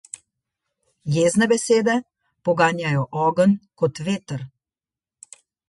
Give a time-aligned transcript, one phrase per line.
[1.15, 1.95] Jezne besede
[2.49, 4.45] poganjajo ogenj kot veter.